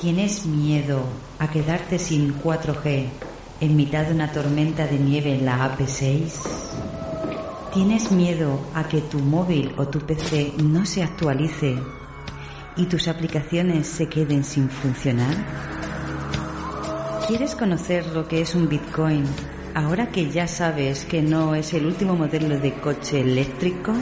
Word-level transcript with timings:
¿Tienes 0.00 0.46
miedo 0.46 1.02
a 1.40 1.50
quedarte 1.50 1.98
sin 1.98 2.40
4G 2.40 3.08
en 3.60 3.76
mitad 3.76 4.06
de 4.06 4.14
una 4.14 4.30
tormenta 4.30 4.86
de 4.86 4.96
nieve 4.96 5.34
en 5.34 5.44
la 5.44 5.76
AP6? 5.76 6.30
¿Tienes 7.74 8.12
miedo 8.12 8.60
a 8.74 8.86
que 8.86 9.00
tu 9.00 9.18
móvil 9.18 9.74
o 9.76 9.88
tu 9.88 9.98
PC 9.98 10.52
no 10.62 10.86
se 10.86 11.02
actualice 11.02 11.76
y 12.76 12.86
tus 12.86 13.08
aplicaciones 13.08 13.88
se 13.88 14.08
queden 14.08 14.44
sin 14.44 14.70
funcionar? 14.70 15.34
¿Quieres 17.26 17.56
conocer 17.56 18.06
lo 18.06 18.28
que 18.28 18.42
es 18.42 18.54
un 18.54 18.68
Bitcoin 18.68 19.24
ahora 19.74 20.12
que 20.12 20.30
ya 20.30 20.46
sabes 20.46 21.06
que 21.06 21.22
no 21.22 21.56
es 21.56 21.74
el 21.74 21.86
último 21.86 22.14
modelo 22.14 22.56
de 22.60 22.72
coche 22.74 23.22
eléctrico? 23.22 23.92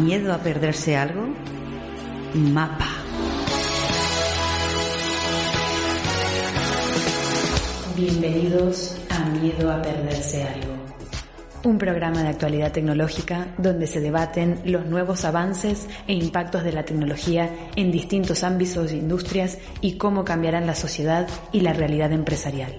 ¿Miedo 0.00 0.32
a 0.32 0.38
perderse 0.38 0.96
algo? 0.96 1.43
Mapa. 2.34 2.88
Bienvenidos 7.94 8.96
a 9.08 9.24
Miedo 9.26 9.70
a 9.70 9.80
Perderse 9.80 10.42
Algo. 10.42 10.74
Un 11.62 11.78
programa 11.78 12.24
de 12.24 12.30
actualidad 12.30 12.72
tecnológica 12.72 13.54
donde 13.56 13.86
se 13.86 14.00
debaten 14.00 14.60
los 14.64 14.84
nuevos 14.86 15.24
avances 15.24 15.86
e 16.08 16.14
impactos 16.14 16.64
de 16.64 16.72
la 16.72 16.84
tecnología 16.84 17.50
en 17.76 17.92
distintos 17.92 18.42
ámbitos 18.42 18.90
e 18.90 18.96
industrias 18.96 19.58
y 19.80 19.96
cómo 19.96 20.24
cambiarán 20.24 20.66
la 20.66 20.74
sociedad 20.74 21.28
y 21.52 21.60
la 21.60 21.72
realidad 21.72 22.10
empresarial. 22.10 22.74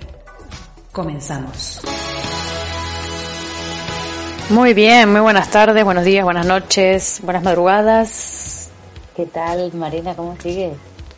Comenzamos. 0.92 1.80
Muy 4.50 4.74
bien, 4.74 5.14
muy 5.14 5.22
buenas 5.22 5.50
tardes, 5.50 5.86
buenos 5.86 6.04
días, 6.04 6.26
buenas 6.26 6.46
noches, 6.46 7.22
buenas 7.24 7.42
madrugadas. 7.42 8.35
¿Qué 9.16 9.26
tal, 9.26 9.72
Marina? 9.74 10.14
¿Cómo 10.14 10.36
sigues? 10.42 10.74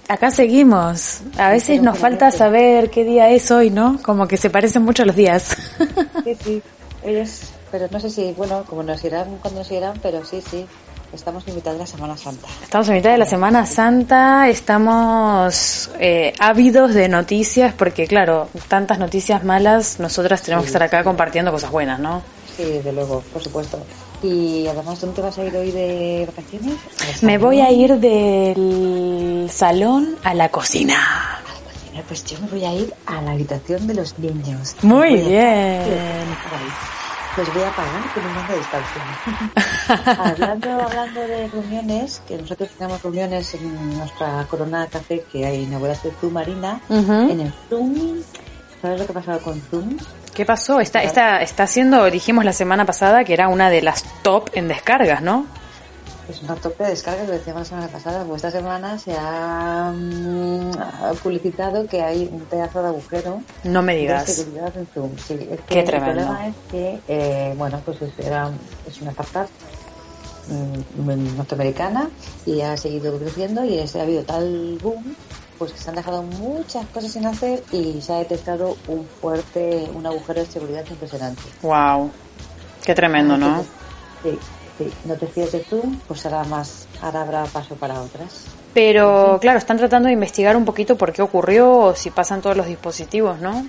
Acá 0.08 0.30
seguimos. 0.30 1.22
A 1.38 1.50
veces 1.50 1.81
nos 1.81 1.98
falta 1.98 2.30
saber 2.31 2.92
qué 2.92 3.04
día 3.04 3.30
es 3.30 3.50
hoy, 3.50 3.72
¿no? 3.72 4.00
Como 4.04 4.28
que 4.28 4.38
se 4.38 4.50
parecen 4.50 4.84
mucho 4.84 5.04
los 5.06 5.16
días. 5.16 5.56
Sí, 6.23 6.36
sí. 6.44 6.62
Ellos, 7.04 7.39
pero 7.72 7.88
no 7.89 8.02
sé 8.02 8.09
si, 8.09 8.34
bueno, 8.34 8.66
como 8.67 8.84
nos 8.84 9.02
irán 9.06 9.38
cuando 9.42 9.62
nos 9.62 9.72
irán, 9.72 9.98
pero 10.04 10.26
sí, 10.26 10.44
sí. 10.52 10.66
Estamos 11.14 11.48
en 11.48 11.56
mitad 11.56 11.72
de 11.72 11.78
la 11.78 11.88
Semana 11.88 12.17
Santa. 12.17 12.50
Estamos 12.62 12.89
en 12.89 12.95
mitad 12.95 13.12
de 13.12 13.17
la 13.17 13.26
Semana 13.26 13.66
Santa, 13.66 14.50
estamos 14.50 15.89
eh, 16.02 16.34
ávidos 16.38 16.94
de 16.94 17.08
noticias 17.08 17.73
porque, 17.73 18.08
claro, 18.08 18.50
tantas 18.67 19.00
noticias 19.00 19.45
malas, 19.45 20.02
nosotras 20.02 20.42
tenemos 20.42 20.66
que 20.66 20.67
estar 20.67 20.84
acá 20.84 21.06
compartiendo 21.06 21.50
cosas 21.50 21.72
buenas, 21.72 21.98
¿no? 21.98 22.22
Sí, 22.58 22.64
desde 22.66 22.92
luego, 22.92 23.23
por 23.32 23.42
supuesto. 23.42 23.80
Y 24.23 24.66
además, 24.68 25.00
¿dónde 25.02 25.22
vas 25.22 25.38
a 25.38 25.44
ir 25.46 25.56
hoy 25.56 25.72
de 25.72 26.26
vacaciones? 26.28 26.76
Me 27.23 27.38
voy 27.38 27.61
a 27.61 27.72
ir 27.72 27.95
del 28.00 29.50
salón 29.52 30.16
a 30.23 30.33
la 30.33 30.50
cocina. 30.50 30.95
A 30.95 31.42
la 31.44 31.64
cocina. 31.72 32.04
Pues 32.08 32.26
yo 32.26 32.39
me 32.42 32.48
voy 32.48 32.66
a 32.66 32.73
ir 32.73 32.94
a 33.05 33.22
la 33.22 33.32
habitación 33.32 33.86
de 33.88 33.94
los 33.94 34.17
niños. 34.17 34.76
Muy 34.82 35.10
Voy 35.22 35.22
a- 35.22 35.28
bien. 35.28 36.28
Pues 37.36 37.54
voy 37.54 37.61
a 37.61 37.70
pagar 37.70 38.02
con 38.16 38.26
un 38.26 38.33
mando 38.33 38.54
de 38.54 38.58
distancia. 38.60 40.16
hablando, 40.23 40.82
hablando 40.82 41.22
de 41.22 41.48
reuniones, 41.49 42.20
que 42.28 42.36
nosotros 42.38 42.67
tenemos 42.76 43.04
reuniones 43.04 43.54
en 43.54 43.98
nuestra 43.99 44.44
corona 44.49 44.88
café 44.88 45.23
que 45.32 45.45
hay 45.45 45.61
inauguraste 45.61 46.11
tú, 46.20 46.32
Marina, 46.32 46.82
Ujú. 46.89 47.14
en 47.14 47.42
el 47.42 47.54
Zoom. 47.70 47.94
¿Sabes 48.82 48.99
lo 49.02 49.05
que 49.05 49.11
ha 49.11 49.16
pasado 49.16 49.39
con 49.42 49.61
Zoom? 49.70 49.98
¿Qué 50.37 50.45
pasó? 50.45 50.80
Está, 50.80 51.02
está, 51.02 51.42
está 51.42 51.64
haciendo, 51.64 52.05
dijimos 52.11 52.45
la 52.45 52.53
semana 52.53 52.86
pasada, 52.86 53.23
que 53.23 53.33
era 53.33 53.48
una 53.48 53.71
de 53.71 53.81
las 53.81 54.03
top 54.21 54.52
en 54.53 54.67
descargas, 54.67 55.23
¿no? 55.23 55.48
Es 56.30 56.43
una 56.43 56.53
tope 56.53 56.83
de 56.83 56.92
descargas, 56.92 57.25
lo 57.27 57.33
decíamos 57.33 57.61
la 57.61 57.65
semana 57.65 57.87
pasada, 57.87 58.23
pues 58.23 58.43
esta 58.43 58.52
semana 58.52 58.99
se 58.99 59.15
ha, 59.20 59.92
mm, 59.95 60.71
ha 60.77 61.14
publicitado 61.23 61.87
que 61.87 62.03
hay 62.03 62.30
un 62.31 62.42
pedazo 62.42 62.83
de 62.83 62.87
agujero 62.89 63.42
No 63.64 63.81
me 63.81 63.93
de 63.95 63.99
digas. 64.02 64.31
seguridad 64.31 64.71
en 64.77 64.86
Zoom. 64.93 65.09
Sí, 65.17 65.33
es 65.33 65.59
que 65.61 65.65
Qué 65.73 65.80
el 65.80 65.86
tremendo. 65.87 66.14
problema 66.21 66.48
es 66.49 66.55
que, 66.69 66.99
eh, 67.08 67.55
bueno, 67.58 67.81
pues 67.83 67.99
es, 68.04 68.11
era, 68.23 68.52
es 68.87 69.02
una 69.02 69.09
startup 69.09 69.49
mm, 70.49 71.36
norteamericana 71.37 72.09
y 72.45 72.61
ha 72.61 72.77
seguido 72.77 73.17
creciendo 73.17 73.65
y 73.65 73.80
ha 73.80 74.02
habido 74.04 74.21
tal 74.21 74.77
boom 74.83 75.15
pues 75.58 75.73
que 75.73 75.80
se 75.80 75.90
han 75.90 75.95
dejado 75.95 76.23
muchas 76.23 76.86
cosas 76.88 77.12
sin 77.12 77.26
hacer 77.26 77.64
y 77.72 78.02
se 78.02 78.14
ha 78.14 78.18
detectado 78.18 78.78
un 78.88 79.06
fuerte, 79.06 79.90
un 79.94 80.06
agujero 80.06 80.42
de 80.42 80.48
seguridad 80.48 80.86
impresionante. 80.90 81.42
Wow. 81.62 82.12
Qué 82.86 82.94
tremendo, 82.95 83.38
¿no? 83.38 83.64
Sí, 84.23 84.38
sí. 84.78 84.92
No 85.06 85.16
te 85.16 85.28
fíes 85.28 85.52
de 85.52 85.60
Zoom, 85.64 86.00
pues 86.08 86.26
ahora 86.26 86.44
más, 86.46 86.88
ahora 87.02 87.22
habrá 87.22 87.46
paso 87.46 87.76
para 87.76 88.02
otras. 88.02 88.46
Pero 88.73 89.40
claro, 89.42 89.58
están 89.58 89.78
tratando 89.78 90.08
de 90.08 90.14
investigar 90.14 90.56
un 90.56 90.64
poquito 90.64 90.98
por 90.98 91.12
qué 91.12 91.22
ocurrió 91.22 91.72
o 91.72 91.96
si 91.96 92.12
pasan 92.12 92.42
todos 92.42 92.56
los 92.56 92.67
dispositivos, 92.67 93.40
¿no? 93.40 93.67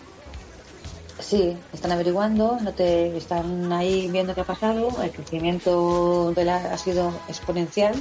Sí, 1.18 1.56
están 1.72 1.92
averiguando, 1.92 2.58
no 2.60 2.72
te 2.72 3.16
están 3.16 3.72
ahí 3.72 4.08
viendo 4.10 4.34
qué 4.34 4.42
ha 4.42 4.44
pasado. 4.44 4.90
El 5.02 5.10
crecimiento 5.10 6.32
de 6.32 6.44
la, 6.44 6.56
ha 6.56 6.78
sido 6.78 7.12
exponencial, 7.28 7.94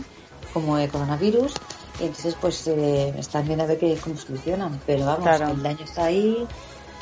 como 0.54 0.78
el 0.78 0.90
coronavirus, 0.90 1.54
entonces 2.00 2.36
pues 2.40 2.68
eh, 2.68 3.14
están 3.18 3.46
viendo 3.46 3.64
a 3.64 3.68
ver 3.68 3.78
qué, 3.80 3.98
cómo 4.04 4.18
solucionan. 4.18 4.80
Pero 4.86 5.06
vamos, 5.06 5.24
Claro. 5.24 5.50
el 5.50 5.64
daño 5.64 5.84
está 5.84 6.06
ahí. 6.06 6.46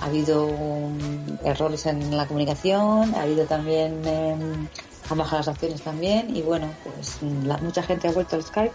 Ha 0.01 0.05
habido 0.05 0.45
um, 0.47 0.97
errores 1.45 1.85
en 1.85 2.15
la 2.17 2.25
comunicación, 2.27 3.15
ha 3.15 3.21
habido 3.21 3.45
también 3.45 4.01
em, 4.05 4.67
han 5.09 5.17
bajado 5.17 5.37
las 5.37 5.47
acciones 5.47 5.81
también 5.81 6.35
y 6.35 6.41
bueno, 6.41 6.67
pues 6.83 7.17
la, 7.45 7.57
mucha 7.59 7.81
gente 7.81 8.09
ha 8.09 8.11
vuelto 8.11 8.35
al 8.35 8.43
Skype, 8.43 8.73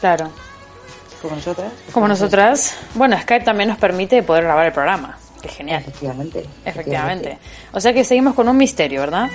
Claro. 0.00 0.30
como 1.20 1.36
nosotras. 1.36 1.72
Como 1.92 2.08
nosotras. 2.08 2.74
Bueno, 2.94 3.18
Skype 3.20 3.44
también 3.44 3.68
nos 3.68 3.78
permite 3.78 4.22
poder 4.22 4.44
grabar 4.44 4.66
el 4.66 4.72
programa. 4.72 5.18
Qué 5.42 5.48
genial. 5.48 5.80
Efectivamente. 5.82 6.46
Efectivamente. 6.64 7.38
O 7.72 7.80
sea 7.80 7.92
que 7.92 8.02
seguimos 8.04 8.34
con 8.34 8.48
un 8.48 8.56
misterio, 8.56 9.00
¿verdad? 9.00 9.28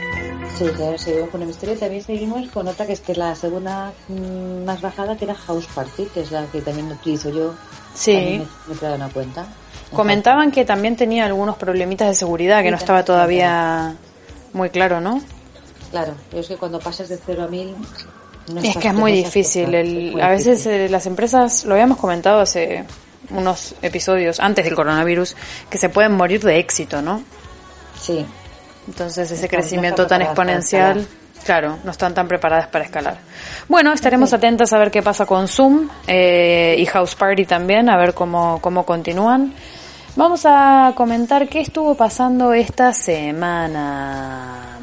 Sí, 0.56 0.66
seguimos 0.98 1.30
con 1.30 1.42
el 1.42 1.48
misterio 1.48 1.78
también 1.78 2.04
seguimos 2.04 2.50
con 2.50 2.68
otra 2.68 2.88
que 2.88 2.94
es 2.94 3.00
que 3.02 3.14
la 3.14 3.36
segunda 3.36 3.94
mm, 4.08 4.66
más 4.66 4.82
bajada, 4.82 5.16
que 5.16 5.26
era 5.26 5.36
House 5.36 5.68
Party, 5.74 6.06
que 6.14 6.22
es 6.22 6.32
la 6.32 6.46
que 6.48 6.62
también 6.62 6.92
utilizo 6.92 7.30
yo. 7.30 7.54
Sí. 7.94 8.42
Me, 8.68 8.76
me 8.82 8.88
he 8.90 8.94
una 8.96 9.10
cuenta. 9.10 9.46
Comentaban 9.94 10.52
que 10.52 10.66
también 10.66 10.96
tenía 10.96 11.26
algunos 11.26 11.58
problemitas 11.58 12.08
de 12.10 12.16
seguridad 12.16 12.64
que 12.64 12.72
no 12.72 12.78
estaba 12.78 13.06
todavía 13.06 13.96
muy 14.54 14.70
claro, 14.72 15.00
¿no? 15.00 15.22
Claro, 15.92 16.16
pero 16.30 16.42
es 16.42 16.48
que 16.48 16.58
cuando 16.58 16.80
pasas 16.80 17.08
de 17.10 17.20
0 17.24 17.44
a 17.44 17.48
1000... 17.48 17.76
No 18.54 18.62
Es 18.62 18.78
que 18.78 18.88
es 18.88 18.94
muy 18.94 19.12
difícil. 19.12 19.66
cosas, 19.66 19.80
El- 19.82 20.08
es 20.08 20.12
muy 20.14 20.22
a 20.22 20.30
veces 20.30 20.58
difícil. 20.64 20.72
eh, 20.72 20.90
las 20.90 21.06
empresas, 21.06 21.66
lo 21.66 21.74
habíamos 21.74 21.98
comentado 21.98 22.40
hace 22.40 22.84
unos 23.30 23.76
episodios 23.82 24.40
antes 24.40 24.66
del 24.66 24.74
coronavirus, 24.76 25.36
que 25.70 25.78
se 25.78 25.90
pueden 25.90 26.14
morir 26.14 26.42
de 26.42 26.58
éxito, 26.60 27.02
¿no? 27.02 27.22
Sí, 28.02 28.26
Entonces 28.88 29.30
ese 29.32 29.46
están- 29.46 29.60
crecimiento 29.60 30.08
tan 30.08 30.22
exponencial, 30.22 31.06
claro, 31.46 31.78
no 31.84 31.92
están 31.92 32.14
tan 32.14 32.28
preparadas 32.28 32.68
para 32.68 32.86
escalar. 32.86 33.18
Bueno, 33.68 33.92
estaremos 33.94 34.32
atentas 34.34 34.72
a 34.74 34.78
ver 34.78 34.92
qué 34.92 35.02
pasa 35.04 35.26
con 35.26 35.48
Zoom 35.48 35.90
eh, 36.08 36.76
y 36.78 36.86
House 36.86 37.16
Party 37.16 37.46
también, 37.46 37.90
a 37.90 37.98
ver 37.98 38.14
cómo, 38.14 38.60
cómo 38.62 38.86
continúan. 38.86 39.54
Vamos 40.16 40.42
a 40.46 40.94
comentar 40.96 41.48
qué 41.48 41.62
estuvo 41.62 41.96
pasando 41.96 42.54
esta 42.54 42.92
semana. 42.94 44.80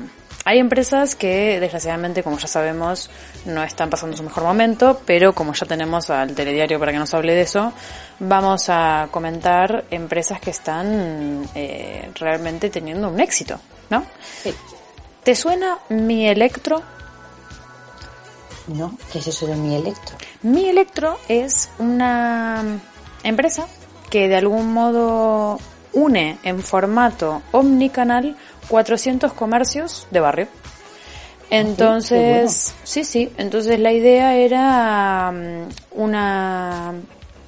Hay 0.47 0.59
empresas 0.59 1.17
que, 1.17 1.59
desgraciadamente, 1.59 2.23
como 2.23 2.37
ya 2.39 2.47
sabemos, 2.47 3.09
no 3.47 3.63
están 3.63 3.89
pasando 3.89 4.15
su 4.15 4.23
mejor 4.23 4.45
momento, 4.45 5.01
pero 5.07 5.33
como 5.35 5.55
ya 5.55 5.65
tenemos 5.67 6.11
al 6.11 6.35
telediario 6.35 6.79
para 6.79 6.93
que 6.93 6.99
nos 6.99 7.15
hable 7.15 7.33
de 7.35 7.41
eso, 7.41 7.73
vamos 8.21 8.67
a 8.69 9.09
comentar 9.11 9.85
empresas 9.91 10.41
que 10.41 10.51
están 10.51 11.49
eh, 11.55 12.11
realmente 12.21 12.69
teniendo 12.69 13.09
un 13.09 13.21
éxito, 13.21 13.59
¿no? 13.99 14.07
sí. 14.43 14.55
¿Te 15.23 15.35
suena 15.35 15.79
Mi 15.89 16.27
Electro? 16.29 16.83
¿No? 18.67 18.97
¿Qué 19.13 19.19
es 19.19 19.27
eso 19.27 19.47
de 19.47 19.57
mi 19.57 19.75
electro? 19.75 20.17
Mi 20.43 20.69
Electro 20.69 21.19
es 21.29 21.71
una 21.79 22.63
empresa 23.23 23.67
que 24.11 24.29
de 24.29 24.37
algún 24.37 24.73
modo 24.73 25.59
une 25.93 26.39
en 26.43 26.63
formato 26.63 27.43
omnicanal 27.53 28.37
400 28.69 29.33
comercios 29.33 30.07
de 30.11 30.21
barrio. 30.21 30.49
Entonces, 31.51 32.75
sí, 32.85 33.05
sí, 33.05 33.31
entonces 33.37 33.79
la 33.79 33.93
idea 33.93 34.35
era 34.35 35.31
mm, 35.31 35.69
una 36.01 36.95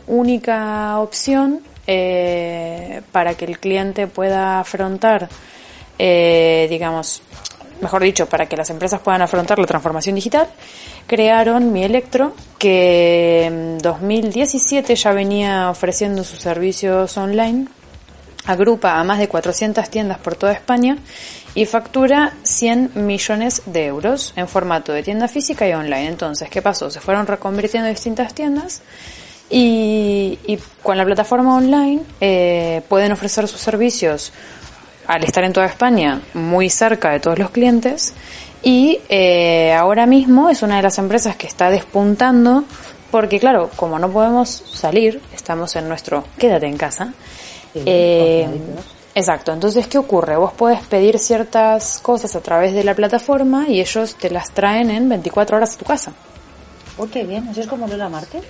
única 0.07 0.99
opción 1.01 1.61
eh, 1.87 3.03
para 3.11 3.35
que 3.35 3.47
el 3.47 3.59
cliente 3.59 4.07
pueda 4.07 4.61
afrontar, 4.61 5.29
eh, 5.99 6.67
digamos, 6.69 7.23
mejor 7.81 8.03
dicho, 8.03 8.27
para 8.27 8.47
que 8.47 8.57
las 8.57 8.71
empresas 8.71 9.01
puedan 9.01 9.23
afrontar 9.23 9.59
la 9.59 9.67
transformación 9.67 10.15
digital, 10.15 10.49
crearon 11.07 11.73
Mi 11.73 11.85
Electro, 11.85 12.35
que 12.59 13.45
en 13.45 13.79
2017 13.79 14.95
ya 14.97 15.13
venía 15.13 15.71
ofreciendo 15.71 16.25
sus 16.25 16.39
servicios 16.39 17.17
online, 17.17 17.67
agrupa 18.47 18.99
a 18.99 19.05
más 19.05 19.19
de 19.19 19.29
400 19.29 19.89
tiendas 19.91 20.19
por 20.19 20.37
toda 20.37 20.53
España 20.53 20.99
y 21.55 21.65
factura 21.65 22.35
100 22.43 22.93
millones 22.95 23.63
de 23.67 23.87
euros 23.87 24.33
en 24.37 24.47
formato 24.47 24.93
de 24.93 25.03
tienda 25.03 25.27
física 25.27 25.69
y 25.69 25.73
online. 25.73 26.09
Entonces, 26.09 26.49
¿qué 26.49 26.63
pasó? 26.63 26.91
Se 26.91 27.01
fueron 27.01 27.27
reconvirtiendo 27.27 27.89
distintas 27.89 28.35
tiendas 28.35 28.83
y, 29.49 30.59
con 30.83 30.97
la 30.97 31.05
plataforma 31.05 31.57
online 31.57 32.03
eh, 32.21 32.83
pueden 32.89 33.13
ofrecer 33.13 33.47
sus 33.49 33.61
servicios 33.61 34.33
al 35.07 35.25
estar 35.25 35.45
en 35.45 35.53
toda 35.53 35.67
España 35.67 36.21
muy 36.35 36.71
cerca 36.71 37.11
de 37.11 37.21
todos 37.21 37.39
los 37.39 37.51
clientes 37.51 38.15
y 38.63 39.01
eh, 39.09 39.73
ahora 39.73 40.07
mismo 40.07 40.49
es 40.49 40.63
una 40.63 40.77
de 40.77 40.83
las 40.83 40.99
empresas 40.99 41.37
que 41.37 41.47
está 41.47 41.71
despuntando 41.71 42.65
porque 43.11 43.39
claro, 43.39 43.71
como 43.77 43.99
no 43.99 44.11
podemos 44.11 44.49
salir, 44.51 45.21
estamos 45.35 45.77
en 45.77 45.89
nuestro 45.89 46.25
quédate 46.39 46.67
en 46.67 46.77
casa. 46.77 47.13
eh, 47.75 48.49
Exacto, 49.15 49.51
entonces 49.51 49.87
¿qué 49.87 49.97
ocurre? 49.97 50.37
Vos 50.37 50.53
puedes 50.53 50.81
pedir 50.83 51.19
ciertas 51.19 51.99
cosas 52.01 52.37
a 52.37 52.41
través 52.41 52.75
de 52.75 52.85
la 52.85 52.95
plataforma 52.95 53.65
y 53.67 53.81
ellos 53.81 54.15
te 54.17 54.29
las 54.29 54.51
traen 54.51 54.91
en 54.91 55.09
24 55.09 55.57
horas 55.57 55.75
a 55.75 55.79
tu 55.79 55.87
casa. 55.87 56.13
Oh, 56.99 57.07
qué 57.07 57.25
bien, 57.25 57.49
¿eso 57.49 57.63
es 57.63 57.67
como 57.67 57.87
Lola 57.87 58.11
Market? 58.11 58.45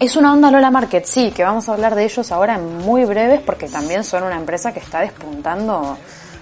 Es 0.00 0.16
una 0.16 0.32
onda 0.32 0.50
Lola 0.50 0.72
Market, 0.72 1.04
sí, 1.04 1.30
que 1.30 1.44
vamos 1.44 1.68
a 1.68 1.72
hablar 1.72 1.94
de 1.94 2.04
ellos 2.04 2.32
ahora 2.32 2.56
en 2.56 2.78
muy 2.78 3.04
breves 3.04 3.40
porque 3.40 3.68
también 3.68 4.02
son 4.02 4.24
una 4.24 4.36
empresa 4.36 4.72
que 4.72 4.80
está 4.80 5.00
despuntando 5.00 5.96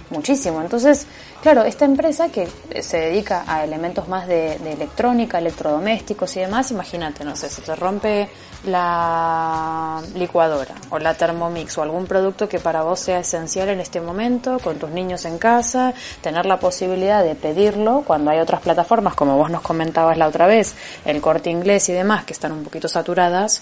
muchísimo. 0.09 0.59
Entonces, 0.59 1.05
claro, 1.43 1.63
esta 1.63 1.83
empresa 1.83 2.29
que 2.29 2.47
se 2.81 2.97
dedica 2.97 3.43
a 3.45 3.65
elementos 3.65 4.07
más 4.07 4.27
de, 4.27 4.55
electrónica, 4.55 5.39
electrodomésticos 5.39 6.37
y 6.37 6.39
demás, 6.39 6.71
imagínate, 6.71 7.25
no 7.25 7.35
sé, 7.35 7.49
si 7.49 7.61
te 7.61 7.75
rompe 7.75 8.29
la 8.65 10.01
licuadora 10.15 10.73
o 10.89 10.99
la 10.99 11.13
Thermomix 11.15 11.77
o 11.77 11.81
algún 11.81 12.07
producto 12.07 12.47
que 12.47 12.59
para 12.59 12.83
vos 12.83 13.01
sea 13.01 13.19
esencial 13.19 13.67
en 13.67 13.81
este 13.81 13.99
momento, 13.99 14.57
con 14.59 14.77
tus 14.77 14.89
niños 14.89 15.25
en 15.25 15.37
casa, 15.37 15.93
tener 16.21 16.45
la 16.45 16.59
posibilidad 16.59 17.21
de 17.21 17.35
pedirlo 17.35 18.03
cuando 18.07 18.31
hay 18.31 18.39
otras 18.39 18.61
plataformas, 18.61 19.13
como 19.13 19.37
vos 19.37 19.51
nos 19.51 19.61
comentabas 19.61 20.17
la 20.17 20.27
otra 20.27 20.47
vez, 20.47 20.75
el 21.03 21.19
corte 21.19 21.49
inglés 21.49 21.89
y 21.89 21.91
demás, 21.91 22.23
que 22.23 22.31
están 22.31 22.53
un 22.53 22.63
poquito 22.63 22.87
saturadas, 22.87 23.61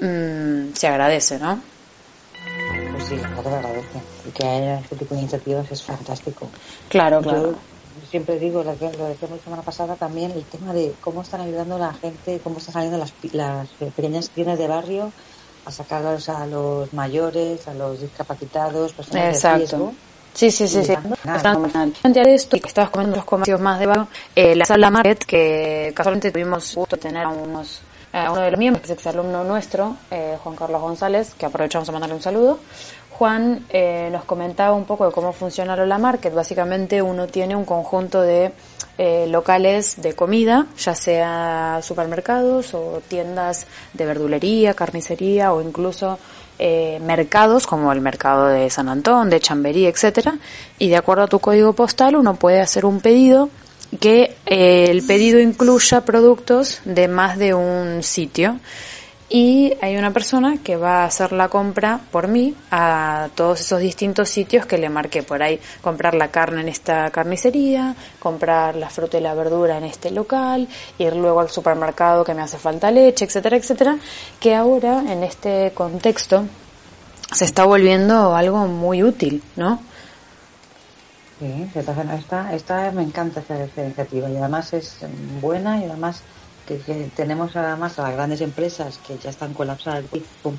mmm, 0.00 0.74
se 0.74 0.86
agradece, 0.86 1.38
¿no? 1.38 1.75
Sí, 3.08 3.16
la 3.16 3.28
verdad 3.28 3.54
agradece. 3.58 3.98
Y 4.26 4.30
que 4.30 4.46
haya 4.46 4.80
este 4.80 4.96
tipo 4.96 5.14
de 5.14 5.20
iniciativas 5.20 5.70
es 5.70 5.82
fantástico. 5.82 6.48
Claro, 6.88 7.20
claro. 7.20 7.52
Yo 7.52 8.06
siempre 8.10 8.38
digo, 8.38 8.62
lo 8.62 8.76
que 8.76 8.88
decíamos 8.88 9.38
la 9.38 9.44
semana 9.44 9.62
pasada 9.62 9.94
también, 9.94 10.32
el 10.32 10.44
tema 10.44 10.72
de 10.72 10.92
cómo 11.00 11.22
están 11.22 11.40
ayudando 11.40 11.78
la 11.78 11.94
gente, 11.94 12.40
cómo 12.42 12.58
están 12.58 12.74
saliendo 12.74 12.98
las, 12.98 13.12
las 13.32 13.68
pequeñas 13.68 14.30
tiendas 14.30 14.58
de 14.58 14.68
barrio 14.68 15.12
a 15.64 15.70
sacarlos 15.70 16.28
a 16.28 16.46
los 16.46 16.92
mayores, 16.92 17.66
a 17.68 17.74
los 17.74 18.00
discapacitados, 18.00 18.92
personas 18.92 19.36
Exacto. 19.36 19.52
de 19.52 19.58
riesgo. 19.58 19.94
Sí, 20.34 20.50
sí, 20.50 20.68
sí, 20.68 20.84
sí. 20.84 20.92
Plantear 22.02 22.28
esto 22.28 22.56
y 22.56 22.60
que 22.60 22.68
estabas 22.68 22.90
comiendo 22.90 23.16
los 23.16 23.24
comercios 23.24 23.60
más 23.60 23.78
de 23.80 23.86
barrio, 23.86 24.08
eh, 24.34 24.54
la 24.54 24.66
sala 24.66 24.90
market, 24.90 25.24
que 25.24 25.92
casualmente 25.94 26.30
tuvimos 26.30 26.74
gusto 26.74 26.98
tener 26.98 27.24
a 27.24 27.30
unos 27.30 27.80
a 28.24 28.32
uno 28.32 28.40
de 28.40 28.50
los 28.50 28.58
miembros, 28.58 28.86
que 28.86 28.92
es 28.92 28.98
exalumno 28.98 29.44
nuestro, 29.44 29.96
eh, 30.10 30.36
Juan 30.42 30.56
Carlos 30.56 30.80
González, 30.80 31.34
que 31.34 31.46
aprovechamos 31.46 31.88
a 31.88 31.92
mandarle 31.92 32.16
un 32.16 32.22
saludo. 32.22 32.58
Juan 33.10 33.64
eh, 33.70 34.10
nos 34.12 34.24
comentaba 34.24 34.74
un 34.74 34.84
poco 34.84 35.06
de 35.06 35.12
cómo 35.12 35.32
funciona 35.32 35.74
Lola 35.74 35.96
Market. 35.96 36.34
Básicamente 36.34 37.00
uno 37.00 37.26
tiene 37.26 37.56
un 37.56 37.64
conjunto 37.64 38.20
de 38.20 38.52
eh, 38.98 39.26
locales 39.28 40.00
de 40.02 40.14
comida, 40.14 40.66
ya 40.78 40.94
sea 40.94 41.80
supermercados 41.82 42.74
o 42.74 43.00
tiendas 43.08 43.66
de 43.94 44.04
verdulería, 44.04 44.74
carnicería 44.74 45.52
o 45.54 45.62
incluso 45.62 46.18
eh, 46.58 46.98
mercados 47.02 47.66
como 47.66 47.92
el 47.92 48.00
mercado 48.00 48.48
de 48.48 48.68
San 48.70 48.88
Antón, 48.88 49.30
de 49.30 49.40
Chamberí, 49.40 49.86
etcétera. 49.86 50.38
Y 50.78 50.88
de 50.88 50.96
acuerdo 50.96 51.24
a 51.24 51.28
tu 51.28 51.38
código 51.38 51.72
postal 51.74 52.16
uno 52.16 52.36
puede 52.36 52.60
hacer 52.60 52.84
un 52.84 53.00
pedido 53.00 53.48
que 54.00 54.36
eh, 54.46 54.86
el 54.90 55.04
pedido 55.06 55.40
incluya 55.40 56.04
productos 56.04 56.80
de 56.84 57.08
más 57.08 57.38
de 57.38 57.54
un 57.54 58.02
sitio. 58.02 58.58
Y 59.28 59.74
hay 59.80 59.96
una 59.96 60.12
persona 60.12 60.58
que 60.62 60.76
va 60.76 61.02
a 61.02 61.06
hacer 61.06 61.32
la 61.32 61.48
compra 61.48 61.98
por 62.12 62.28
mí 62.28 62.54
a 62.70 63.28
todos 63.34 63.60
esos 63.60 63.80
distintos 63.80 64.28
sitios 64.28 64.66
que 64.66 64.78
le 64.78 64.88
marqué 64.88 65.24
por 65.24 65.42
ahí. 65.42 65.58
Comprar 65.82 66.14
la 66.14 66.28
carne 66.28 66.60
en 66.60 66.68
esta 66.68 67.10
carnicería 67.10 67.96
comprar 68.20 68.76
la 68.76 68.88
fruta 68.88 69.18
y 69.18 69.20
la 69.20 69.34
verdura 69.34 69.78
en 69.78 69.84
este 69.84 70.10
local 70.10 70.68
ir 70.98 71.16
luego 71.16 71.40
al 71.40 71.50
supermercado 71.50 72.24
que 72.24 72.34
me 72.34 72.42
hace 72.42 72.58
falta 72.58 72.90
leche 72.90 73.24
etcétera 73.24 73.56
etcétera 73.56 73.98
que 74.40 74.54
ahora 74.54 75.00
en 75.08 75.22
este 75.22 75.72
contexto 75.74 76.44
se 77.32 77.44
está 77.44 77.64
volviendo 77.64 78.34
algo 78.34 78.66
muy 78.66 79.02
útil 79.02 79.42
no 79.56 79.80
Sí, 81.38 81.68
esta, 81.74 82.54
esta 82.54 82.90
me 82.92 83.02
encanta 83.02 83.40
esta, 83.40 83.62
esta 83.62 83.84
iniciativa 83.84 84.30
y 84.30 84.36
además 84.36 84.72
es 84.72 84.98
buena 85.40 85.78
y 85.78 85.84
además 85.84 86.22
que, 86.66 86.78
que, 86.78 87.10
tenemos 87.14 87.54
además 87.56 87.98
a 87.98 88.04
las 88.04 88.12
grandes 88.12 88.40
empresas 88.40 88.98
que 89.06 89.18
ya 89.18 89.30
están 89.30 89.52
colapsadas 89.52 90.04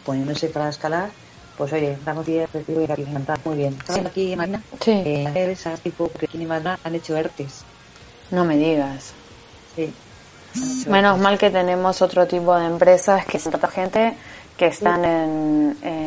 poniéndose 0.05 0.49
para 0.49 0.69
escalar 0.69 1.09
pues 1.57 1.73
oye 1.73 1.93
estamos 1.93 2.25
bien 2.27 2.47
muy 3.43 3.57
bien. 3.57 3.73
¿Estamos 3.73 4.05
aquí 4.05 4.35
Marina. 4.35 4.61
Sí. 4.79 4.91
eh, 4.91 5.49
esas 5.51 5.81
tipo 5.81 6.11
que 6.11 6.27
aquí 6.27 6.39
en 6.39 6.47
Madrid 6.47 6.69
han 6.83 6.95
hecho 6.95 7.17
ERTES 7.17 7.65
no 8.31 8.45
me 8.45 8.57
digas. 8.57 9.13
Sí. 9.75 9.93
Menos 10.87 11.19
mal 11.19 11.37
que 11.37 11.49
tenemos 11.49 12.01
otro 12.01 12.27
tipo 12.27 12.55
de 12.55 12.65
empresas 12.65 13.25
que 13.25 13.39
son 13.39 13.59
gente 13.71 14.15
que 14.57 14.67
están 14.67 15.05
en, 15.05 15.77
en 15.83 16.06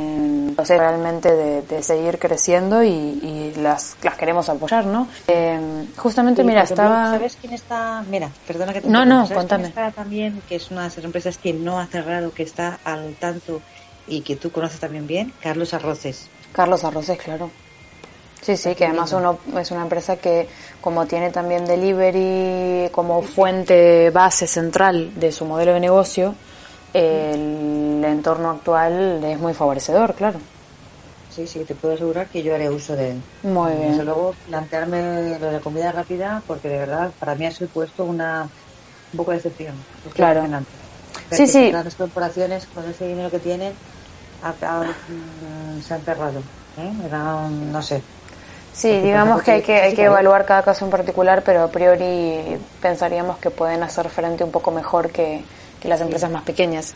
o 0.60 0.64
sea, 0.64 0.78
realmente 0.78 1.34
de, 1.34 1.62
de, 1.62 1.82
seguir 1.82 2.18
creciendo 2.18 2.82
y, 2.82 2.88
y, 2.88 3.54
las, 3.56 3.96
las 4.02 4.16
queremos 4.16 4.48
apoyar, 4.48 4.86
¿no? 4.86 5.08
Eh, 5.26 5.86
justamente, 5.96 6.42
sí, 6.42 6.46
mira, 6.46 6.62
estaba... 6.62 7.12
¿Sabes 7.12 7.36
quién 7.40 7.52
está? 7.52 8.04
Mira, 8.08 8.30
perdona 8.46 8.72
que 8.72 8.82
te 8.82 8.88
No, 8.88 9.04
no, 9.04 9.26
¿sabes 9.26 9.38
contame. 9.38 9.64
Quién 9.64 9.84
está 9.84 9.90
también, 9.90 10.42
que 10.48 10.56
es 10.56 10.70
una 10.70 10.82
de 10.82 10.88
esas 10.88 11.04
empresas 11.04 11.38
que 11.38 11.52
no 11.52 11.78
ha 11.78 11.86
cerrado, 11.86 12.32
que 12.32 12.42
está 12.42 12.78
al 12.84 13.14
tanto 13.14 13.60
y 14.06 14.20
que 14.22 14.36
tú 14.36 14.50
conoces 14.50 14.80
también 14.80 15.06
bien, 15.06 15.32
Carlos 15.40 15.74
Arroces. 15.74 16.28
Carlos 16.52 16.84
Arroces, 16.84 17.18
claro. 17.18 17.50
Sí, 18.42 18.56
sí, 18.56 18.74
que 18.74 18.86
además 18.86 19.12
uno 19.12 19.38
es 19.58 19.70
una 19.70 19.82
empresa 19.82 20.16
que 20.16 20.48
como 20.80 21.06
tiene 21.06 21.30
también 21.30 21.66
delivery 21.66 22.88
como 22.90 23.22
fuente 23.22 24.08
base 24.10 24.46
central 24.46 25.12
de 25.14 25.30
su 25.30 25.44
modelo 25.44 25.74
de 25.74 25.80
negocio, 25.80 26.34
el 26.94 27.89
entorno 28.04 28.50
actual 28.50 29.22
es 29.24 29.38
muy 29.38 29.54
favorecedor, 29.54 30.14
claro. 30.14 30.38
Sí, 31.30 31.46
sí, 31.46 31.60
te 31.60 31.74
puedo 31.74 31.94
asegurar 31.94 32.26
que 32.26 32.42
yo 32.42 32.54
haré 32.54 32.68
uso 32.68 32.96
de 32.96 33.12
él. 33.12 33.22
Muy 33.44 33.72
bien. 33.72 33.90
Desde 33.92 34.04
luego, 34.04 34.34
plantearme 34.48 35.38
lo 35.38 35.50
de 35.50 35.60
comida 35.60 35.92
rápida, 35.92 36.42
porque 36.46 36.68
de 36.68 36.78
verdad, 36.78 37.12
para 37.20 37.34
mí 37.36 37.46
ha 37.46 37.52
supuesto 37.52 38.04
una 38.04 38.48
un 39.12 39.16
poco 39.16 39.30
de 39.30 39.38
decepción. 39.38 39.74
Claro. 40.14 40.44
Sí, 41.30 41.46
sí. 41.46 41.70
Las 41.70 41.94
corporaciones, 41.94 42.66
con 42.66 42.88
ese 42.88 43.06
dinero 43.06 43.30
que 43.30 43.38
tienen, 43.38 43.72
a, 44.42 44.48
a, 44.50 44.84
se 45.82 45.94
han 45.94 46.02
cerrado. 46.02 46.40
¿eh? 46.78 46.92
Era 47.06 47.48
no 47.48 47.82
sé. 47.82 48.02
Sí, 48.72 49.00
digamos 49.00 49.42
que 49.42 49.50
hay 49.50 49.62
que, 49.62 49.80
hay 49.80 49.94
que 49.94 50.04
evaluar 50.04 50.46
cada 50.46 50.62
caso 50.62 50.84
en 50.84 50.90
particular, 50.90 51.42
pero 51.44 51.62
a 51.64 51.68
priori 51.70 52.58
pensaríamos 52.80 53.38
que 53.38 53.50
pueden 53.50 53.82
hacer 53.82 54.08
frente 54.08 54.44
un 54.44 54.52
poco 54.52 54.70
mejor 54.70 55.10
que, 55.10 55.44
que 55.80 55.88
las 55.88 56.00
empresas 56.00 56.30
más 56.30 56.42
pequeñas. 56.42 56.94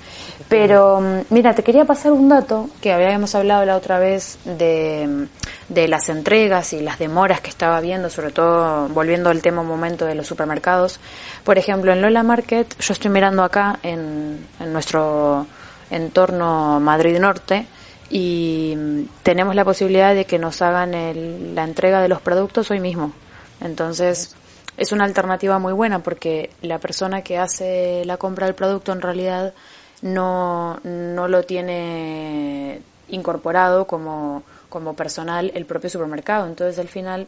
Pero 0.48 1.02
mira, 1.30 1.54
te 1.54 1.62
quería 1.62 1.84
pasar 1.84 2.12
un 2.12 2.28
dato 2.28 2.68
que 2.80 2.92
habíamos 2.92 3.34
hablado 3.34 3.64
la 3.64 3.76
otra 3.76 3.98
vez 3.98 4.38
de, 4.44 5.26
de 5.68 5.88
las 5.88 6.08
entregas 6.08 6.72
y 6.72 6.80
las 6.80 6.98
demoras 6.98 7.40
que 7.40 7.50
estaba 7.50 7.80
viendo, 7.80 8.10
sobre 8.10 8.30
todo 8.30 8.88
volviendo 8.88 9.30
al 9.30 9.42
tema 9.42 9.62
un 9.62 9.68
momento 9.68 10.04
de 10.04 10.14
los 10.14 10.26
supermercados. 10.26 11.00
Por 11.44 11.58
ejemplo, 11.58 11.92
en 11.92 12.02
Lola 12.02 12.22
Market, 12.22 12.78
yo 12.78 12.92
estoy 12.92 13.10
mirando 13.10 13.42
acá 13.42 13.78
en, 13.82 14.46
en 14.60 14.72
nuestro 14.72 15.46
entorno 15.90 16.80
Madrid 16.80 17.18
Norte 17.18 17.66
y 18.10 18.76
tenemos 19.22 19.54
la 19.54 19.64
posibilidad 19.64 20.14
de 20.14 20.24
que 20.24 20.38
nos 20.38 20.62
hagan 20.62 20.94
el, 20.94 21.54
la 21.54 21.64
entrega 21.64 22.02
de 22.02 22.08
los 22.08 22.20
productos 22.20 22.70
hoy 22.70 22.80
mismo. 22.80 23.12
Entonces, 23.60 24.36
es 24.76 24.92
una 24.92 25.04
alternativa 25.04 25.58
muy 25.58 25.72
buena 25.72 26.00
porque 26.00 26.50
la 26.62 26.78
persona 26.78 27.22
que 27.22 27.38
hace 27.38 28.04
la 28.04 28.16
compra 28.16 28.46
del 28.46 28.54
producto 28.54 28.92
en 28.92 29.00
realidad 29.00 29.54
no, 30.02 30.80
no 30.82 31.28
lo 31.28 31.44
tiene 31.44 32.80
incorporado 33.08 33.86
como, 33.86 34.42
como 34.68 34.94
personal 34.94 35.52
el 35.54 35.66
propio 35.66 35.90
supermercado. 35.90 36.46
Entonces 36.46 36.78
al 36.78 36.88
final 36.88 37.26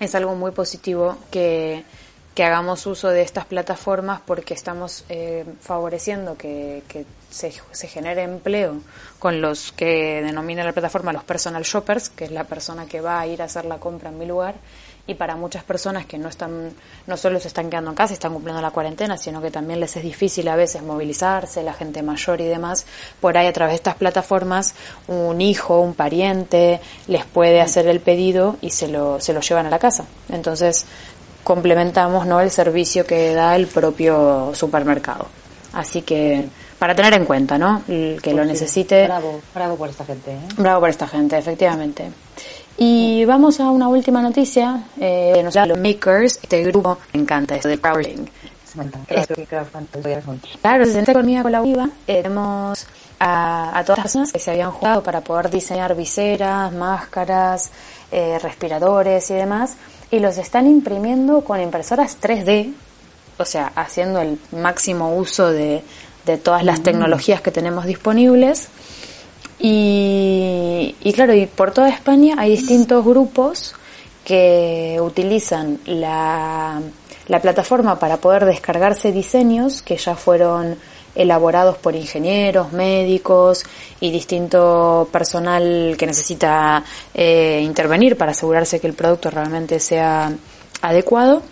es 0.00 0.14
algo 0.14 0.34
muy 0.34 0.50
positivo 0.50 1.16
que, 1.30 1.84
que 2.34 2.44
hagamos 2.44 2.86
uso 2.86 3.08
de 3.08 3.22
estas 3.22 3.46
plataformas 3.46 4.20
porque 4.26 4.54
estamos 4.54 5.04
eh, 5.08 5.44
favoreciendo 5.60 6.36
que, 6.36 6.82
que 6.88 7.06
se, 7.36 7.52
se, 7.70 7.86
genere 7.86 8.22
empleo 8.22 8.80
con 9.18 9.42
los 9.42 9.70
que 9.72 10.22
denomina 10.22 10.64
la 10.64 10.72
plataforma 10.72 11.12
los 11.12 11.24
personal 11.24 11.62
shoppers, 11.62 12.08
que 12.08 12.24
es 12.24 12.30
la 12.30 12.44
persona 12.44 12.86
que 12.86 13.02
va 13.02 13.20
a 13.20 13.26
ir 13.26 13.42
a 13.42 13.44
hacer 13.44 13.66
la 13.66 13.78
compra 13.78 14.08
en 14.08 14.18
mi 14.18 14.24
lugar, 14.24 14.54
y 15.06 15.14
para 15.14 15.36
muchas 15.36 15.62
personas 15.62 16.06
que 16.06 16.18
no 16.18 16.28
están, 16.28 16.72
no 17.06 17.16
solo 17.16 17.38
se 17.38 17.48
están 17.48 17.70
quedando 17.70 17.90
en 17.90 17.96
casa 17.96 18.14
están 18.14 18.32
cumpliendo 18.32 18.60
la 18.60 18.70
cuarentena, 18.70 19.16
sino 19.16 19.40
que 19.40 19.50
también 19.50 19.78
les 19.80 19.96
es 19.96 20.02
difícil 20.02 20.48
a 20.48 20.56
veces 20.56 20.82
movilizarse, 20.82 21.62
la 21.62 21.74
gente 21.74 22.02
mayor 22.02 22.40
y 22.40 22.46
demás, 22.46 22.86
por 23.20 23.36
ahí 23.36 23.46
a 23.46 23.52
través 23.52 23.72
de 23.72 23.76
estas 23.76 23.96
plataformas, 23.96 24.74
un 25.06 25.40
hijo, 25.40 25.80
un 25.80 25.94
pariente, 25.94 26.80
les 27.06 27.24
puede 27.26 27.60
hacer 27.60 27.86
el 27.86 28.00
pedido 28.00 28.56
y 28.60 28.70
se 28.70 28.88
lo, 28.88 29.20
se 29.20 29.32
lo 29.32 29.40
llevan 29.40 29.66
a 29.66 29.70
la 29.70 29.78
casa. 29.78 30.06
Entonces, 30.30 30.86
complementamos 31.44 32.26
¿no? 32.26 32.40
el 32.40 32.50
servicio 32.50 33.06
que 33.06 33.32
da 33.34 33.54
el 33.54 33.68
propio 33.68 34.52
supermercado. 34.54 35.28
Así 35.72 36.02
que 36.02 36.48
para 36.78 36.94
tener 36.94 37.14
en 37.14 37.24
cuenta, 37.24 37.58
¿no? 37.58 37.82
El 37.88 38.16
que 38.16 38.30
pues 38.30 38.36
lo 38.36 38.44
necesite. 38.44 39.04
Bravo, 39.06 39.40
bravo 39.54 39.76
por 39.76 39.88
esta 39.88 40.04
gente. 40.04 40.32
¿eh? 40.32 40.38
Bravo 40.56 40.80
por 40.80 40.90
esta 40.90 41.06
gente, 41.06 41.36
efectivamente. 41.38 42.10
Y 42.78 43.24
vamos 43.24 43.60
a 43.60 43.70
una 43.70 43.88
última 43.88 44.20
noticia. 44.20 44.84
Eh, 45.00 45.40
nos 45.42 45.54
los 45.54 45.78
Makers, 45.78 46.40
este 46.42 46.62
grupo, 46.64 46.98
me 47.12 47.20
encanta 47.20 47.56
esto 47.56 47.68
de 47.68 47.78
crowdfunding. 47.78 48.26
Claro, 50.60 50.84
en 50.84 50.96
esta 50.96 51.12
economía 51.12 51.42
colaborativa 51.42 51.88
eh, 52.06 52.22
tenemos 52.22 52.86
a, 53.18 53.78
a, 53.78 53.84
todas 53.84 53.98
las 53.98 54.04
personas 54.04 54.32
que 54.32 54.38
se 54.38 54.50
habían 54.50 54.70
jugado 54.70 55.02
para 55.02 55.22
poder 55.22 55.48
diseñar 55.48 55.96
viseras, 55.96 56.70
máscaras, 56.74 57.70
eh, 58.12 58.38
respiradores 58.38 59.30
y 59.30 59.34
demás 59.34 59.76
y 60.10 60.20
los 60.20 60.38
están 60.38 60.66
imprimiendo 60.66 61.42
con 61.42 61.60
impresoras 61.60 62.18
3D, 62.20 62.72
o 63.38 63.44
sea, 63.44 63.72
haciendo 63.74 64.20
el 64.20 64.38
máximo 64.52 65.16
uso 65.16 65.50
de, 65.50 65.82
de 66.26 66.36
todas 66.36 66.64
las 66.64 66.82
tecnologías 66.82 67.40
que 67.40 67.50
tenemos 67.50 67.86
disponibles. 67.86 68.68
Y, 69.58 70.94
y, 71.02 71.12
claro, 71.14 71.32
y 71.34 71.46
por 71.46 71.70
toda 71.70 71.88
España 71.88 72.34
hay 72.38 72.50
distintos 72.50 73.04
grupos 73.04 73.74
que 74.24 74.98
utilizan 75.00 75.78
la, 75.86 76.82
la 77.28 77.40
plataforma 77.40 77.98
para 77.98 78.18
poder 78.18 78.44
descargarse 78.44 79.12
diseños 79.12 79.80
que 79.80 79.96
ya 79.96 80.14
fueron 80.14 80.76
elaborados 81.14 81.78
por 81.78 81.94
ingenieros, 81.94 82.72
médicos 82.72 83.64
y 84.00 84.10
distinto 84.10 85.08
personal 85.10 85.94
que 85.96 86.06
necesita 86.06 86.84
eh, 87.14 87.62
intervenir 87.64 88.16
para 88.18 88.32
asegurarse 88.32 88.80
que 88.80 88.86
el 88.86 88.92
producto 88.92 89.30
realmente 89.30 89.80
sea 89.80 90.30
adecuado. 90.82 91.42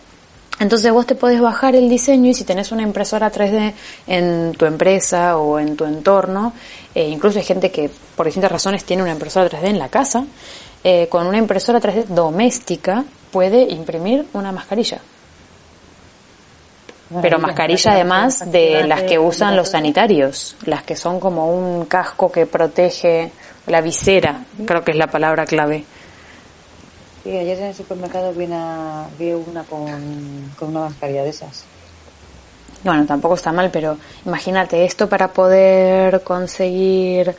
Entonces 0.60 0.92
vos 0.92 1.06
te 1.06 1.14
podés 1.14 1.40
bajar 1.40 1.74
el 1.74 1.88
diseño 1.88 2.30
y 2.30 2.34
si 2.34 2.44
tenés 2.44 2.70
una 2.70 2.82
impresora 2.82 3.30
3D 3.30 3.72
en 4.06 4.52
tu 4.52 4.66
empresa 4.66 5.36
o 5.36 5.58
en 5.58 5.76
tu 5.76 5.84
entorno, 5.84 6.52
eh, 6.94 7.08
incluso 7.08 7.38
hay 7.38 7.44
gente 7.44 7.70
que 7.70 7.90
por 8.14 8.26
distintas 8.26 8.52
razones 8.52 8.84
tiene 8.84 9.02
una 9.02 9.12
impresora 9.12 9.48
3D 9.48 9.66
en 9.66 9.78
la 9.78 9.88
casa, 9.88 10.24
eh, 10.84 11.08
con 11.08 11.26
una 11.26 11.38
impresora 11.38 11.80
3D 11.80 12.04
doméstica 12.06 13.04
puede 13.32 13.62
imprimir 13.62 14.26
una 14.32 14.52
mascarilla 14.52 15.00
pero 17.20 17.38
mascarilla 17.38 17.92
además 17.92 18.50
de 18.50 18.84
las 18.84 19.02
que 19.02 19.18
usan 19.18 19.56
los 19.56 19.70
sanitarios, 19.70 20.56
las 20.64 20.82
que 20.82 20.96
son 20.96 21.20
como 21.20 21.52
un 21.52 21.86
casco 21.86 22.30
que 22.32 22.46
protege 22.46 23.30
la 23.66 23.80
visera, 23.80 24.44
creo 24.66 24.82
que 24.82 24.92
es 24.92 24.96
la 24.96 25.06
palabra 25.06 25.44
clave. 25.44 25.84
Sí, 27.24 27.30
ayer 27.34 27.58
en 27.58 27.64
el 27.64 27.74
supermercado 27.74 28.34
vi 28.34 28.44
una, 28.44 29.08
vi 29.18 29.32
una 29.32 29.64
con, 29.64 30.52
con 30.58 30.68
una 30.68 30.80
mascarilla 30.80 31.24
de 31.24 31.30
esas. 31.30 31.64
Bueno, 32.84 33.06
tampoco 33.06 33.34
está 33.34 33.50
mal, 33.50 33.70
pero 33.70 33.96
imagínate 34.26 34.84
esto 34.84 35.08
para 35.08 35.32
poder 35.32 36.22
conseguir 36.22 37.34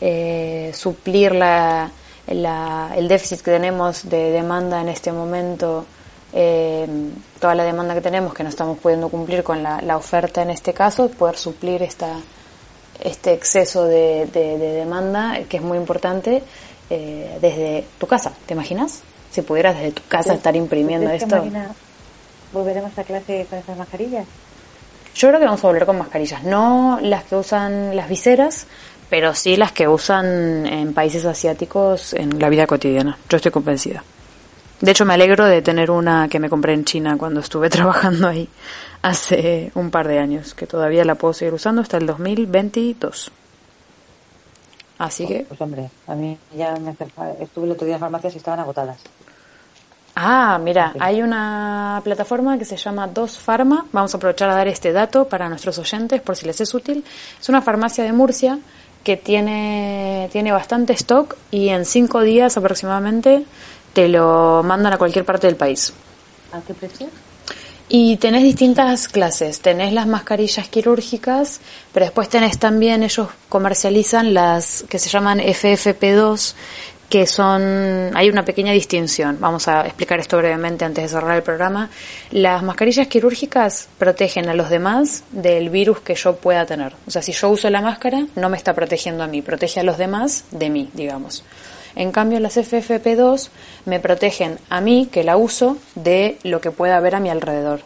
eh, 0.00 0.72
suplir 0.74 1.34
la, 1.34 1.90
la, 2.28 2.94
el 2.96 3.08
déficit 3.08 3.40
que 3.42 3.50
tenemos 3.50 4.08
de 4.08 4.30
demanda 4.30 4.80
en 4.80 4.88
este 4.88 5.12
momento 5.12 5.84
eh, 6.32 6.86
toda 7.38 7.54
la 7.54 7.64
demanda 7.64 7.92
que 7.92 8.00
tenemos 8.00 8.32
que 8.32 8.42
no 8.42 8.48
estamos 8.48 8.78
pudiendo 8.78 9.10
cumplir 9.10 9.42
con 9.42 9.62
la, 9.62 9.96
oferta 9.98 10.40
en 10.40 10.48
este 10.48 10.72
caso, 10.72 11.10
poder 11.10 11.36
suplir 11.36 11.82
esta, 11.82 12.16
este 13.04 13.34
exceso 13.34 13.84
de, 13.84 14.24
de, 14.32 14.56
de 14.56 14.72
demanda 14.72 15.40
que 15.46 15.58
es 15.58 15.62
muy 15.62 15.76
importante 15.76 16.42
eh, 16.88 17.38
desde 17.42 17.84
tu 17.98 18.06
casa. 18.06 18.32
¿Te 18.46 18.54
imaginas? 18.54 19.02
Si 19.36 19.42
pudieras 19.42 19.76
desde 19.76 19.92
tu 19.92 20.02
casa 20.08 20.32
estar 20.32 20.56
imprimiendo 20.56 21.10
esto. 21.10 21.36
Marina, 21.36 21.68
¿Volveremos 22.54 22.98
a 22.98 23.04
clase 23.04 23.46
con 23.50 23.58
esas 23.58 23.76
mascarillas? 23.76 24.26
Yo 25.14 25.28
creo 25.28 25.38
que 25.38 25.44
vamos 25.44 25.62
a 25.62 25.66
volver 25.66 25.84
con 25.84 25.98
mascarillas, 25.98 26.42
no 26.42 26.98
las 27.02 27.24
que 27.24 27.36
usan 27.36 27.94
las 27.94 28.08
viseras, 28.08 28.66
pero 29.10 29.34
sí 29.34 29.58
las 29.58 29.72
que 29.72 29.88
usan 29.88 30.66
en 30.66 30.94
países 30.94 31.26
asiáticos 31.26 32.14
en 32.14 32.38
la 32.38 32.48
vida 32.48 32.66
cotidiana. 32.66 33.18
Yo 33.28 33.36
estoy 33.36 33.52
convencida. 33.52 34.02
De 34.80 34.90
hecho, 34.90 35.04
me 35.04 35.12
alegro 35.12 35.44
de 35.44 35.60
tener 35.60 35.90
una 35.90 36.28
que 36.30 36.40
me 36.40 36.48
compré 36.48 36.72
en 36.72 36.86
China 36.86 37.16
cuando 37.18 37.40
estuve 37.40 37.68
trabajando 37.68 38.28
ahí 38.28 38.48
hace 39.02 39.70
un 39.74 39.90
par 39.90 40.08
de 40.08 40.18
años, 40.18 40.54
que 40.54 40.66
todavía 40.66 41.04
la 41.04 41.16
puedo 41.16 41.34
seguir 41.34 41.52
usando 41.52 41.82
hasta 41.82 41.98
el 41.98 42.06
2022. 42.06 43.32
Así 44.96 45.26
que... 45.26 45.44
Pues 45.46 45.60
hombre, 45.60 45.90
a 46.06 46.14
mí 46.14 46.38
ya 46.56 46.74
me 46.76 46.92
estuve 46.92 47.66
el 47.66 47.72
otro 47.72 47.84
día 47.84 47.96
en 47.96 48.00
farmacias 48.00 48.32
y 48.32 48.38
estaban 48.38 48.60
agotadas. 48.60 48.98
Ah, 50.18 50.58
mira, 50.58 50.94
hay 50.98 51.20
una 51.20 52.00
plataforma 52.02 52.56
que 52.56 52.64
se 52.64 52.78
llama 52.78 53.06
Dos 53.06 53.38
Pharma. 53.38 53.84
Vamos 53.92 54.14
a 54.14 54.16
aprovechar 54.16 54.48
a 54.48 54.54
dar 54.54 54.66
este 54.66 54.90
dato 54.90 55.28
para 55.28 55.46
nuestros 55.50 55.78
oyentes 55.78 56.22
por 56.22 56.34
si 56.34 56.46
les 56.46 56.58
es 56.58 56.72
útil. 56.72 57.04
Es 57.38 57.50
una 57.50 57.60
farmacia 57.60 58.02
de 58.02 58.14
Murcia 58.14 58.58
que 59.04 59.18
tiene, 59.18 60.30
tiene 60.32 60.52
bastante 60.52 60.94
stock 60.94 61.36
y 61.50 61.68
en 61.68 61.84
cinco 61.84 62.22
días 62.22 62.56
aproximadamente 62.56 63.44
te 63.92 64.08
lo 64.08 64.62
mandan 64.62 64.94
a 64.94 64.96
cualquier 64.96 65.26
parte 65.26 65.48
del 65.48 65.56
país. 65.56 65.92
¿A 66.50 66.62
qué 66.62 66.72
precio? 66.72 67.08
Y 67.88 68.16
tenés 68.16 68.42
distintas 68.42 69.06
clases, 69.08 69.60
tenés 69.60 69.92
las 69.92 70.08
mascarillas 70.08 70.68
quirúrgicas, 70.68 71.60
pero 71.92 72.06
después 72.06 72.28
tenés 72.28 72.58
también, 72.58 73.04
ellos 73.04 73.28
comercializan 73.48 74.34
las 74.34 74.84
que 74.88 74.98
se 74.98 75.08
llaman 75.08 75.38
FFP2, 75.38 76.54
que 77.08 77.26
son, 77.26 78.10
hay 78.14 78.28
una 78.28 78.44
pequeña 78.44 78.72
distinción, 78.72 79.38
vamos 79.40 79.68
a 79.68 79.86
explicar 79.86 80.18
esto 80.18 80.36
brevemente 80.38 80.84
antes 80.84 81.04
de 81.04 81.08
cerrar 81.08 81.36
el 81.36 81.42
programa. 81.42 81.88
Las 82.30 82.62
mascarillas 82.62 83.06
quirúrgicas 83.06 83.88
protegen 83.98 84.48
a 84.48 84.54
los 84.54 84.70
demás 84.70 85.24
del 85.30 85.70
virus 85.70 86.00
que 86.00 86.14
yo 86.14 86.36
pueda 86.36 86.66
tener. 86.66 86.94
O 87.06 87.10
sea, 87.10 87.22
si 87.22 87.32
yo 87.32 87.48
uso 87.48 87.70
la 87.70 87.80
máscara, 87.80 88.26
no 88.34 88.48
me 88.48 88.56
está 88.56 88.74
protegiendo 88.74 89.22
a 89.22 89.26
mí, 89.28 89.42
protege 89.42 89.80
a 89.80 89.84
los 89.84 89.98
demás 89.98 90.44
de 90.50 90.70
mí, 90.70 90.90
digamos. 90.94 91.44
En 91.94 92.12
cambio, 92.12 92.40
las 92.40 92.58
FFP2 92.58 93.48
me 93.86 94.00
protegen 94.00 94.58
a 94.68 94.80
mí, 94.80 95.08
que 95.10 95.24
la 95.24 95.36
uso, 95.36 95.78
de 95.94 96.38
lo 96.42 96.60
que 96.60 96.70
pueda 96.70 96.98
haber 96.98 97.14
a 97.14 97.20
mi 97.20 97.30
alrededor. 97.30 97.80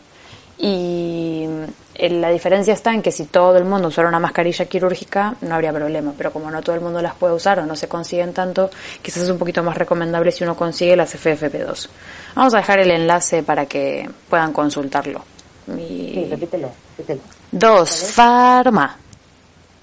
Y 0.63 1.47
eh, 1.95 2.11
la 2.11 2.29
diferencia 2.29 2.75
está 2.75 2.93
en 2.93 3.01
que 3.01 3.11
si 3.11 3.25
todo 3.25 3.57
el 3.57 3.65
mundo 3.65 3.89
usara 3.89 4.09
una 4.09 4.19
mascarilla 4.19 4.67
quirúrgica 4.67 5.35
no 5.41 5.55
habría 5.55 5.73
problema, 5.73 6.13
pero 6.17 6.33
como 6.33 6.51
no 6.51 6.61
todo 6.61 6.75
el 6.75 6.83
mundo 6.83 7.01
las 7.01 7.15
puede 7.15 7.33
usar 7.33 7.61
o 7.61 7.67
no 7.67 7.75
se 7.75 7.89
consiguen 7.89 8.35
tanto, 8.35 8.69
quizás 9.01 9.23
es 9.23 9.31
un 9.31 9.39
poquito 9.39 9.63
más 9.63 9.79
recomendable 9.79 10.31
si 10.33 10.45
uno 10.45 10.55
consigue 10.55 10.97
las 10.97 11.15
FFP2. 11.15 11.89
Vamos 12.35 12.53
a 12.53 12.59
dejar 12.59 12.79
el 12.79 12.91
enlace 12.91 13.43
para 13.43 13.65
que 13.65 14.09
puedan 14.29 14.53
consultarlo. 14.53 15.25
Sí, 15.67 16.27
repítelo, 16.31 16.71
repítelo. 16.99 17.21
Dos, 17.51 18.13
Farma. 18.13 18.99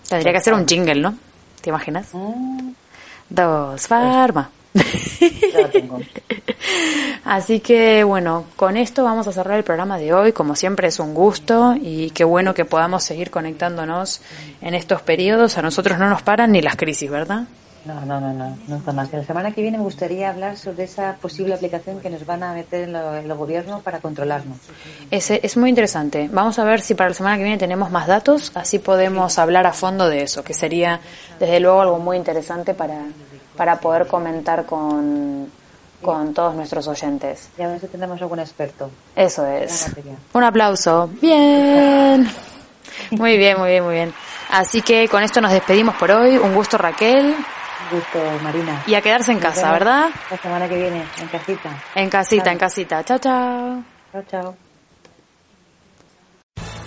Tendría 0.07 0.31
que 0.31 0.38
hacer 0.38 0.53
un 0.53 0.67
jingle, 0.67 1.01
¿no? 1.01 1.17
¿Te 1.62 1.72
imaginas? 1.72 2.10
Ah. 2.13 2.34
Dos, 3.29 3.88
Farma. 3.88 4.51
Así 7.25 7.60
que 7.60 8.03
bueno, 8.03 8.46
con 8.55 8.77
esto 8.77 9.03
vamos 9.03 9.27
a 9.27 9.31
cerrar 9.31 9.57
el 9.57 9.63
programa 9.63 9.98
de 9.98 10.13
hoy. 10.13 10.34
Como 10.34 10.55
siempre 10.55 10.88
es 10.88 11.00
un 11.00 11.13
gusto 11.13 11.75
y 11.79 12.12
qué 12.12 12.24
bueno 12.24 12.53
que 12.53 12.65
podamos 12.65 13.03
seguir 13.03 13.31
conectándonos 13.31 14.22
en 14.62 14.74
estos 14.74 15.01
periodos. 15.01 15.57
A 15.57 15.62
nosotros 15.62 15.98
no 16.00 16.10
nos 16.10 16.22
paran 16.22 16.51
ni 16.51 16.62
las 16.62 16.75
crisis, 16.75 17.10
¿verdad? 17.10 17.43
No, 17.86 18.05
no, 18.05 18.19
no, 18.19 18.57
no, 18.67 18.75
está 18.75 18.91
más. 18.91 19.13
La 19.13 19.24
semana 19.24 19.53
que 19.53 19.62
viene 19.62 19.77
me 19.77 19.84
gustaría 19.84 20.29
hablar 20.29 20.57
sobre 20.57 20.84
esa 20.84 21.15
posible 21.22 21.53
aplicación 21.53 22.01
que 22.01 22.10
nos 22.10 22.25
van 22.25 22.43
a 22.43 22.53
meter 22.53 22.84
en, 22.84 22.91
lo, 22.91 23.15
el 23.15 23.34
gobierno 23.34 23.79
para 23.79 24.00
controlarnos. 24.00 24.57
Es, 25.10 25.31
es 25.31 25.55
muy 25.55 25.69
interesante. 25.69 26.27
Vamos 26.29 26.60
a 26.60 26.65
ver 26.65 26.81
si 26.81 26.96
para 26.96 27.12
la 27.12 27.15
semana 27.15 27.38
que 27.38 27.43
viene 27.43 27.57
tenemos 27.57 27.89
más 27.89 28.07
datos, 28.07 28.51
así 28.55 28.79
podemos 28.79 29.39
hablar 29.39 29.65
a 29.65 29.72
fondo 29.72 30.10
de 30.10 30.24
eso, 30.24 30.43
que 30.43 30.53
sería 30.53 31.00
desde 31.39 31.62
luego 31.62 31.79
algo 31.79 32.00
muy 32.00 32.17
interesante 32.17 32.74
para, 32.74 33.05
para 33.58 33.80
poder 33.80 34.08
comentar 34.08 34.66
con, 34.66 35.52
con 36.02 36.34
todos 36.34 36.56
nuestros 36.56 36.88
oyentes. 36.88 37.50
Y 37.58 37.64
a 37.64 37.68
ver 37.68 37.82
si 37.82 37.88
tenemos 37.88 38.22
algún 38.22 38.40
experto. 38.40 38.90
Eso 39.16 39.46
es. 39.46 39.88
Un 40.34 40.44
aplauso. 40.44 41.10
Bien. 41.22 42.30
Muy 43.12 43.38
bien, 43.38 43.60
muy 43.60 43.70
bien, 43.70 43.84
muy 43.84 43.94
bien. 43.96 44.14
Así 44.50 44.82
que 44.82 45.08
con 45.10 45.24
esto 45.24 45.42
nos 45.42 45.52
despedimos 45.52 45.96
por 45.96 46.12
hoy. 46.12 46.38
Un 46.38 46.54
gusto 46.56 46.78
Raquel. 46.78 47.36
Un 47.92 48.00
gusto, 48.00 48.20
Marina. 48.44 48.84
Y 48.88 48.96
a 48.96 49.02
quedarse 49.02 49.32
en 49.32 49.40
Nos 49.40 49.54
casa, 49.54 49.72
¿verdad? 49.72 50.10
La 50.32 50.38
semana 50.38 50.68
que 50.68 50.76
viene, 50.76 51.04
en 51.20 51.28
casita. 51.28 51.70
En 51.96 52.10
casita, 52.10 52.44
Chao. 52.46 52.54
en 52.54 52.60
casita. 52.60 53.04
Chao, 53.04 53.18
chao. 53.20 53.84
Chao, 54.12 54.24
chao. 54.30 54.67